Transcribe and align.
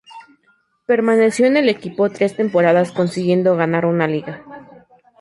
Permaneció 0.87 1.45
en 1.45 1.57
el 1.57 1.69
equipo 1.69 2.09
tres 2.09 2.35
temporadas 2.35 2.91
consiguiendo 2.91 3.55
ganar 3.55 3.85
una 3.85 4.07
Liga. 4.07 4.43